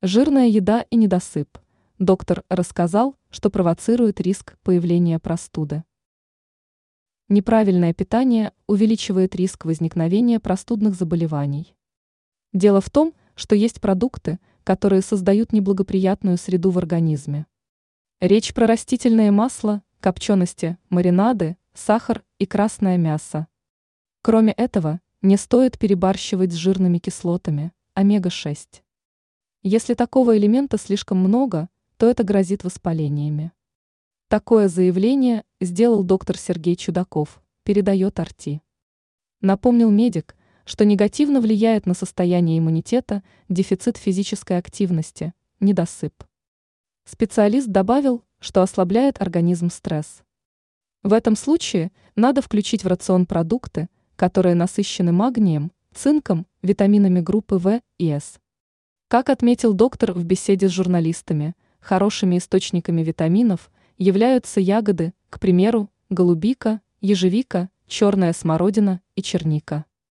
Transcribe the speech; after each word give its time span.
Жирная 0.00 0.46
еда 0.46 0.82
и 0.90 0.96
недосып. 0.96 1.58
Доктор 1.98 2.44
рассказал, 2.48 3.16
что 3.30 3.50
провоцирует 3.50 4.20
риск 4.20 4.56
появления 4.62 5.18
простуды. 5.18 5.82
Неправильное 7.28 7.92
питание 7.92 8.52
увеличивает 8.68 9.34
риск 9.34 9.64
возникновения 9.64 10.38
простудных 10.38 10.94
заболеваний. 10.94 11.74
Дело 12.52 12.80
в 12.80 12.90
том, 12.90 13.12
что 13.34 13.56
есть 13.56 13.80
продукты, 13.80 14.38
которые 14.62 15.02
создают 15.02 15.52
неблагоприятную 15.52 16.36
среду 16.36 16.70
в 16.70 16.78
организме. 16.78 17.46
Речь 18.20 18.54
про 18.54 18.68
растительное 18.68 19.32
масло, 19.32 19.82
копчености, 19.98 20.78
маринады, 20.90 21.56
сахар 21.74 22.22
и 22.38 22.46
красное 22.46 22.98
мясо. 22.98 23.48
Кроме 24.22 24.52
этого, 24.52 25.00
не 25.22 25.36
стоит 25.36 25.76
перебарщивать 25.76 26.52
с 26.52 26.56
жирными 26.56 26.98
кислотами, 26.98 27.72
омега-6. 27.94 28.82
Если 29.70 29.92
такого 29.92 30.38
элемента 30.38 30.78
слишком 30.78 31.18
много, 31.18 31.68
то 31.98 32.08
это 32.08 32.24
грозит 32.24 32.64
воспалениями. 32.64 33.52
Такое 34.28 34.66
заявление 34.66 35.44
сделал 35.60 36.04
доктор 36.04 36.38
Сергей 36.38 36.74
Чудаков, 36.74 37.42
передает 37.64 38.18
Арти. 38.18 38.62
Напомнил 39.42 39.90
медик, 39.90 40.36
что 40.64 40.86
негативно 40.86 41.42
влияет 41.42 41.84
на 41.84 41.92
состояние 41.92 42.58
иммунитета 42.58 43.22
дефицит 43.50 43.98
физической 43.98 44.56
активности, 44.56 45.34
недосып. 45.60 46.14
Специалист 47.04 47.66
добавил, 47.66 48.24
что 48.38 48.62
ослабляет 48.62 49.20
организм 49.20 49.68
стресс. 49.68 50.22
В 51.02 51.12
этом 51.12 51.36
случае 51.36 51.92
надо 52.16 52.40
включить 52.40 52.84
в 52.84 52.86
рацион 52.86 53.26
продукты, 53.26 53.90
которые 54.16 54.54
насыщены 54.54 55.12
магнием, 55.12 55.72
цинком, 55.92 56.46
витаминами 56.62 57.20
группы 57.20 57.58
В 57.58 57.82
и 57.98 58.08
С. 58.08 58.40
Как 59.08 59.30
отметил 59.30 59.72
доктор 59.72 60.12
в 60.12 60.22
беседе 60.26 60.68
с 60.68 60.70
журналистами, 60.70 61.54
хорошими 61.80 62.36
источниками 62.36 63.00
витаминов 63.00 63.70
являются 63.96 64.60
ягоды, 64.60 65.14
к 65.30 65.40
примеру, 65.40 65.88
голубика, 66.10 66.82
ежевика, 67.00 67.70
черная 67.86 68.34
смородина 68.34 69.00
и 69.16 69.22
черника. 69.22 69.86